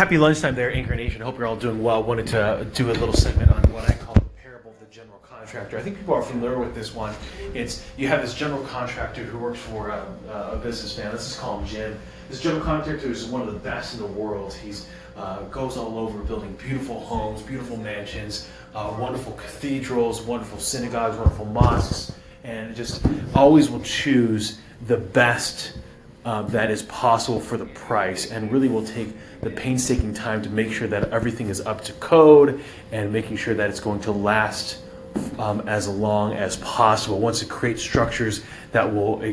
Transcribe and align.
Happy 0.00 0.16
lunchtime 0.16 0.54
there, 0.54 0.72
Anchor 0.72 0.96
Nation. 0.96 1.20
Hope 1.20 1.36
you're 1.36 1.46
all 1.46 1.56
doing 1.56 1.82
well. 1.82 2.02
Wanted 2.02 2.26
to 2.28 2.66
do 2.72 2.90
a 2.90 2.94
little 2.94 3.12
segment 3.12 3.50
on 3.50 3.62
what 3.70 3.86
I 3.86 3.92
call 3.92 4.14
the 4.14 4.20
parable 4.42 4.70
of 4.70 4.80
the 4.80 4.86
general 4.86 5.18
contractor. 5.18 5.76
I 5.76 5.82
think 5.82 5.98
people 5.98 6.14
are 6.14 6.22
familiar 6.22 6.58
with 6.58 6.74
this 6.74 6.94
one. 6.94 7.14
It's 7.52 7.84
you 7.98 8.08
have 8.08 8.22
this 8.22 8.32
general 8.32 8.64
contractor 8.64 9.24
who 9.24 9.36
works 9.36 9.58
for 9.58 9.90
a, 9.90 10.06
a 10.52 10.56
businessman. 10.56 11.10
Let's 11.10 11.26
just 11.26 11.38
call 11.38 11.58
him 11.58 11.66
Jim. 11.66 11.98
This 12.30 12.40
general 12.40 12.62
contractor 12.64 13.10
is 13.10 13.26
one 13.26 13.42
of 13.46 13.52
the 13.52 13.58
best 13.58 13.92
in 13.92 14.00
the 14.00 14.06
world. 14.06 14.54
He's 14.54 14.88
uh, 15.18 15.42
goes 15.50 15.76
all 15.76 15.98
over 15.98 16.20
building 16.20 16.54
beautiful 16.54 17.00
homes, 17.00 17.42
beautiful 17.42 17.76
mansions, 17.76 18.48
uh, 18.74 18.96
wonderful 18.98 19.34
cathedrals, 19.34 20.22
wonderful 20.22 20.60
synagogues, 20.60 21.18
wonderful 21.18 21.44
mosques, 21.44 22.10
and 22.42 22.74
just 22.74 23.04
always 23.34 23.68
will 23.68 23.82
choose 23.82 24.60
the 24.86 24.96
best 24.96 25.74
uh, 26.24 26.42
that 26.42 26.70
is 26.70 26.82
possible 26.82 27.40
for 27.40 27.56
the 27.56 27.64
price 27.66 28.30
and 28.30 28.52
really 28.52 28.68
will 28.68 28.84
take 28.84 29.08
the 29.40 29.50
painstaking 29.50 30.12
time 30.12 30.42
to 30.42 30.50
make 30.50 30.70
sure 30.70 30.86
that 30.86 31.10
everything 31.10 31.48
is 31.48 31.60
up 31.62 31.82
to 31.84 31.92
code 31.94 32.62
and 32.92 33.12
making 33.12 33.36
sure 33.36 33.54
that 33.54 33.70
it's 33.70 33.80
going 33.80 34.00
to 34.00 34.12
last 34.12 34.82
um, 35.38 35.60
as 35.68 35.88
long 35.88 36.34
as 36.34 36.56
possible. 36.58 37.18
Wants 37.18 37.40
to 37.40 37.46
create 37.46 37.78
structures 37.78 38.42
that 38.72 38.92
will 38.92 39.22
eh, 39.22 39.32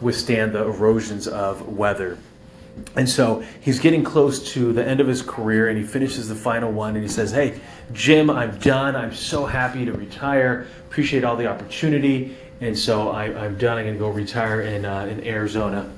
withstand 0.00 0.52
the 0.52 0.62
erosions 0.62 1.26
of 1.26 1.66
weather. 1.68 2.18
And 2.96 3.08
so 3.08 3.42
he's 3.62 3.78
getting 3.78 4.04
close 4.04 4.52
to 4.52 4.74
the 4.74 4.86
end 4.86 5.00
of 5.00 5.06
his 5.06 5.22
career 5.22 5.68
and 5.68 5.78
he 5.78 5.84
finishes 5.84 6.28
the 6.28 6.34
final 6.34 6.70
one 6.70 6.94
and 6.94 7.02
he 7.02 7.08
says, 7.08 7.30
Hey, 7.30 7.58
Jim, 7.94 8.28
I'm 8.28 8.58
done. 8.58 8.94
I'm 8.94 9.14
so 9.14 9.46
happy 9.46 9.86
to 9.86 9.92
retire. 9.92 10.66
Appreciate 10.88 11.24
all 11.24 11.36
the 11.36 11.46
opportunity. 11.46 12.36
And 12.60 12.78
so 12.78 13.08
I, 13.08 13.26
am 13.46 13.56
done. 13.56 13.78
I'm 13.78 13.84
going 13.84 13.94
to 13.94 13.98
go 13.98 14.10
retire 14.10 14.60
in, 14.62 14.84
uh, 14.84 15.06
in 15.06 15.26
Arizona. 15.26 15.90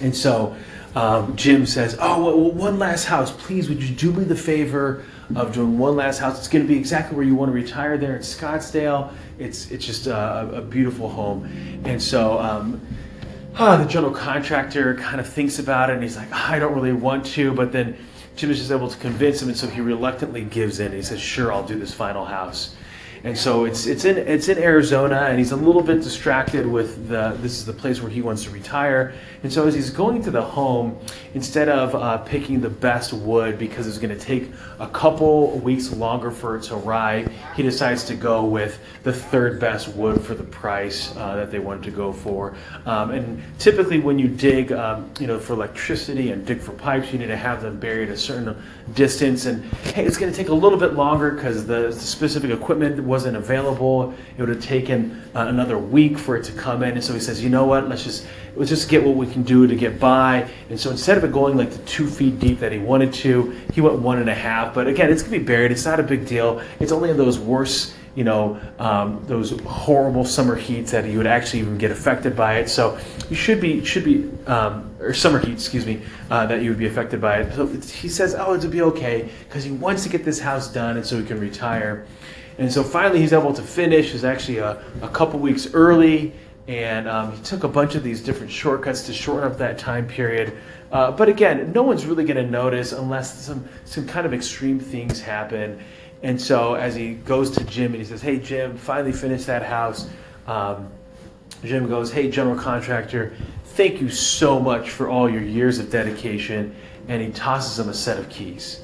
And 0.00 0.14
so 0.14 0.56
um, 0.94 1.34
Jim 1.36 1.66
says, 1.66 1.96
Oh, 2.00 2.24
well, 2.24 2.50
one 2.52 2.78
last 2.78 3.04
house. 3.04 3.32
Please, 3.32 3.68
would 3.68 3.82
you 3.82 3.94
do 3.94 4.12
me 4.12 4.24
the 4.24 4.36
favor 4.36 5.04
of 5.34 5.52
doing 5.52 5.78
one 5.78 5.96
last 5.96 6.18
house? 6.18 6.38
It's 6.38 6.48
going 6.48 6.64
to 6.64 6.68
be 6.68 6.78
exactly 6.78 7.16
where 7.16 7.26
you 7.26 7.34
want 7.34 7.48
to 7.48 7.54
retire 7.54 7.98
there 7.98 8.14
in 8.16 8.22
Scottsdale. 8.22 9.12
It's, 9.38 9.70
it's 9.70 9.84
just 9.84 10.06
a, 10.06 10.48
a 10.54 10.60
beautiful 10.60 11.08
home. 11.08 11.44
And 11.84 12.00
so 12.00 12.38
um, 12.38 12.80
uh, 13.56 13.76
the 13.76 13.88
general 13.88 14.12
contractor 14.12 14.94
kind 14.96 15.20
of 15.20 15.28
thinks 15.28 15.58
about 15.58 15.90
it 15.90 15.94
and 15.94 16.02
he's 16.02 16.16
like, 16.16 16.32
I 16.32 16.58
don't 16.58 16.74
really 16.74 16.92
want 16.92 17.26
to. 17.26 17.52
But 17.52 17.72
then 17.72 17.96
Jim 18.36 18.50
is 18.50 18.58
just 18.58 18.70
able 18.70 18.88
to 18.88 18.98
convince 18.98 19.42
him. 19.42 19.48
And 19.48 19.56
so 19.56 19.66
he 19.66 19.80
reluctantly 19.80 20.44
gives 20.44 20.80
in. 20.80 20.92
He 20.92 21.02
says, 21.02 21.20
Sure, 21.20 21.52
I'll 21.52 21.66
do 21.66 21.78
this 21.78 21.92
final 21.92 22.24
house 22.24 22.76
and 23.24 23.36
so 23.36 23.64
it's 23.64 23.86
it's 23.86 24.04
in 24.04 24.18
it's 24.18 24.48
in 24.48 24.58
Arizona, 24.58 25.26
and 25.30 25.38
he's 25.38 25.52
a 25.52 25.56
little 25.56 25.82
bit 25.82 26.02
distracted 26.02 26.66
with 26.66 27.08
the 27.08 27.34
this 27.40 27.52
is 27.52 27.64
the 27.64 27.72
place 27.72 28.02
where 28.02 28.10
he 28.10 28.20
wants 28.20 28.44
to 28.44 28.50
retire, 28.50 29.14
and 29.42 29.50
so 29.50 29.66
as 29.66 29.74
he's 29.74 29.88
going 29.88 30.22
to 30.24 30.30
the 30.30 30.42
home, 30.42 30.98
instead 31.32 31.70
of 31.70 31.94
uh, 31.94 32.18
picking 32.18 32.60
the 32.60 32.68
best 32.68 33.14
wood 33.14 33.58
because 33.58 33.86
it's 33.86 33.96
going 33.96 34.14
to 34.14 34.22
take 34.22 34.50
a 34.78 34.88
couple 34.88 35.58
weeks 35.60 35.90
longer 35.90 36.30
for 36.30 36.56
it 36.56 36.64
to 36.64 36.76
arrive, 36.76 37.32
he 37.56 37.62
decides 37.62 38.04
to 38.04 38.14
go 38.14 38.44
with 38.44 38.78
the 39.04 39.12
third 39.12 39.58
best 39.58 39.88
wood 39.88 40.20
for 40.20 40.34
the 40.34 40.44
price 40.44 41.16
uh, 41.16 41.34
that 41.34 41.50
they 41.50 41.58
wanted 41.58 41.82
to 41.82 41.90
go 41.90 42.12
for. 42.12 42.54
Um, 42.84 43.10
and 43.10 43.42
typically, 43.58 44.00
when 44.00 44.18
you 44.18 44.28
dig, 44.28 44.70
um, 44.72 45.10
you 45.18 45.26
know, 45.26 45.38
for 45.38 45.54
electricity 45.54 46.30
and 46.32 46.44
dig 46.44 46.60
for 46.60 46.72
pipes, 46.72 47.10
you 47.10 47.18
need 47.18 47.28
to 47.28 47.36
have 47.36 47.62
them 47.62 47.80
buried 47.80 48.10
a 48.10 48.18
certain 48.18 48.54
distance, 48.92 49.46
and 49.46 49.64
hey, 49.94 50.04
it's 50.04 50.18
going 50.18 50.30
to 50.30 50.36
take 50.36 50.50
a 50.50 50.54
little 50.54 50.78
bit 50.78 50.92
longer 50.92 51.30
because 51.30 51.66
the, 51.66 51.86
the 51.86 51.92
specific 51.92 52.50
equipment 52.50 53.02
wasn't 53.14 53.36
available. 53.36 54.12
It 54.36 54.40
would 54.40 54.48
have 54.48 54.62
taken 54.62 55.22
uh, 55.36 55.46
another 55.46 55.78
week 55.78 56.18
for 56.18 56.36
it 56.36 56.42
to 56.46 56.52
come 56.52 56.82
in. 56.82 56.94
And 56.94 57.04
so 57.04 57.14
he 57.14 57.20
says, 57.20 57.44
you 57.44 57.48
know 57.48 57.64
what? 57.64 57.88
Let's 57.88 58.02
just 58.02 58.26
let's 58.56 58.70
just 58.70 58.88
get 58.88 59.04
what 59.04 59.14
we 59.14 59.28
can 59.28 59.44
do 59.44 59.68
to 59.68 59.76
get 59.76 60.00
by. 60.00 60.50
And 60.68 60.78
so 60.78 60.90
instead 60.90 61.16
of 61.16 61.22
it 61.22 61.30
going 61.30 61.56
like 61.56 61.70
the 61.70 61.84
two 61.84 62.08
feet 62.08 62.40
deep 62.40 62.58
that 62.58 62.72
he 62.72 62.78
wanted 62.78 63.12
to, 63.24 63.52
he 63.72 63.80
went 63.80 64.00
one 64.00 64.18
and 64.18 64.28
a 64.28 64.34
half. 64.34 64.74
But 64.74 64.88
again, 64.88 65.12
it's 65.12 65.22
gonna 65.22 65.38
be 65.38 65.44
buried. 65.44 65.70
It's 65.70 65.84
not 65.84 66.00
a 66.00 66.02
big 66.02 66.26
deal. 66.26 66.60
It's 66.80 66.90
only 66.90 67.10
in 67.10 67.16
those 67.16 67.38
worse 67.38 67.94
you 68.14 68.22
know, 68.22 68.60
um, 68.78 69.24
those 69.26 69.58
horrible 69.62 70.24
summer 70.24 70.54
heats 70.54 70.92
that 70.92 71.04
you 71.04 71.18
would 71.18 71.26
actually 71.26 71.58
even 71.60 71.78
get 71.78 71.90
affected 71.90 72.36
by 72.36 72.58
it. 72.58 72.68
So 72.68 72.96
you 73.28 73.34
should 73.34 73.60
be 73.60 73.84
should 73.84 74.04
be 74.04 74.30
um, 74.46 74.94
or 75.00 75.12
summer 75.12 75.40
heat, 75.40 75.52
excuse 75.52 75.84
me, 75.84 76.00
uh, 76.30 76.46
that 76.46 76.62
you 76.62 76.70
would 76.70 76.78
be 76.78 76.86
affected 76.86 77.20
by 77.20 77.40
it. 77.40 77.54
So 77.54 77.66
he 77.66 78.08
says, 78.08 78.36
oh, 78.38 78.54
it'll 78.54 78.70
be 78.70 78.82
okay 78.82 79.28
because 79.48 79.64
he 79.64 79.72
wants 79.72 80.04
to 80.04 80.08
get 80.08 80.24
this 80.24 80.38
house 80.38 80.72
done 80.72 80.96
and 80.96 81.04
so 81.04 81.18
he 81.18 81.26
can 81.26 81.40
retire. 81.40 82.06
And 82.58 82.72
so 82.72 82.82
finally, 82.84 83.20
he's 83.20 83.32
able 83.32 83.52
to 83.52 83.62
finish. 83.62 84.12
He's 84.12 84.24
actually 84.24 84.58
a, 84.58 84.82
a 85.02 85.08
couple 85.08 85.40
weeks 85.40 85.72
early, 85.74 86.32
and 86.68 87.08
um, 87.08 87.32
he 87.32 87.42
took 87.42 87.64
a 87.64 87.68
bunch 87.68 87.94
of 87.94 88.02
these 88.02 88.22
different 88.22 88.52
shortcuts 88.52 89.02
to 89.06 89.12
shorten 89.12 89.50
up 89.50 89.58
that 89.58 89.76
time 89.76 90.06
period. 90.06 90.56
Uh, 90.92 91.10
but 91.10 91.28
again, 91.28 91.72
no 91.72 91.82
one's 91.82 92.06
really 92.06 92.24
going 92.24 92.36
to 92.36 92.48
notice 92.48 92.92
unless 92.92 93.44
some 93.44 93.68
some 93.84 94.06
kind 94.06 94.24
of 94.24 94.32
extreme 94.32 94.78
things 94.78 95.20
happen. 95.20 95.80
And 96.22 96.40
so 96.40 96.74
as 96.74 96.94
he 96.94 97.14
goes 97.14 97.50
to 97.52 97.64
Jim 97.64 97.86
and 97.86 97.96
he 97.96 98.04
says, 98.04 98.22
"Hey, 98.22 98.38
Jim, 98.38 98.76
finally 98.76 99.12
finished 99.12 99.46
that 99.46 99.62
house." 99.62 100.08
Um, 100.46 100.88
Jim 101.64 101.88
goes, 101.88 102.12
"Hey, 102.12 102.30
general 102.30 102.56
contractor, 102.56 103.34
thank 103.64 104.00
you 104.00 104.08
so 104.08 104.60
much 104.60 104.90
for 104.90 105.08
all 105.08 105.28
your 105.28 105.42
years 105.42 105.80
of 105.80 105.90
dedication." 105.90 106.74
And 107.08 107.20
he 107.20 107.30
tosses 107.32 107.78
him 107.78 107.88
a 107.88 107.94
set 107.94 108.18
of 108.18 108.28
keys. 108.28 108.80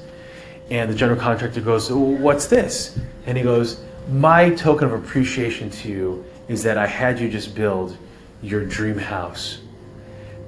And 0.71 0.89
the 0.89 0.95
general 0.95 1.19
contractor 1.19 1.59
goes, 1.59 1.91
What's 1.91 2.47
this? 2.47 2.97
And 3.25 3.37
he 3.37 3.43
goes, 3.43 3.83
My 4.09 4.49
token 4.51 4.87
of 4.87 4.93
appreciation 4.93 5.69
to 5.69 5.89
you 5.89 6.25
is 6.47 6.63
that 6.63 6.77
I 6.77 6.87
had 6.87 7.19
you 7.19 7.29
just 7.29 7.53
build 7.53 7.97
your 8.41 8.65
dream 8.65 8.97
house. 8.97 9.59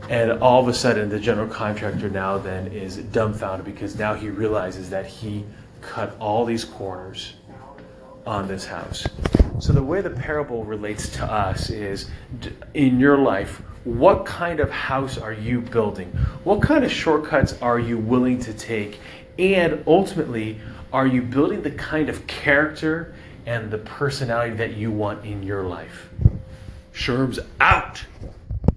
And 0.09 0.31
all 0.41 0.61
of 0.61 0.67
a 0.69 0.73
sudden, 0.73 1.09
the 1.09 1.19
general 1.19 1.47
contractor 1.47 2.09
now 2.09 2.37
then 2.37 2.67
is 2.67 2.97
dumbfounded 2.97 3.65
because 3.65 3.97
now 3.97 4.13
he 4.13 4.29
realizes 4.29 4.89
that 4.89 5.05
he 5.05 5.43
cut 5.81 6.15
all 6.19 6.45
these 6.45 6.63
corners 6.63 7.33
on 8.25 8.47
this 8.47 8.65
house. 8.65 9.05
So, 9.59 9.73
the 9.73 9.83
way 9.83 9.99
the 10.01 10.09
parable 10.09 10.63
relates 10.63 11.09
to 11.17 11.25
us 11.25 11.69
is 11.69 12.09
in 12.73 12.99
your 12.99 13.17
life, 13.17 13.61
what 13.83 14.25
kind 14.25 14.61
of 14.61 14.71
house 14.71 15.17
are 15.17 15.33
you 15.33 15.59
building? 15.59 16.07
What 16.45 16.61
kind 16.61 16.85
of 16.85 16.91
shortcuts 16.91 17.61
are 17.61 17.79
you 17.79 17.97
willing 17.97 18.39
to 18.39 18.53
take 18.53 18.99
and 19.37 19.83
ultimately, 19.87 20.59
are 20.91 21.07
you 21.07 21.21
building 21.21 21.61
the 21.61 21.71
kind 21.71 22.09
of 22.09 22.27
character 22.27 23.13
and 23.45 23.71
the 23.71 23.77
personality 23.77 24.55
that 24.55 24.73
you 24.75 24.91
want 24.91 25.25
in 25.25 25.43
your 25.43 25.63
life? 25.63 26.09
Sherm's 26.91 27.39
out. 27.59 28.05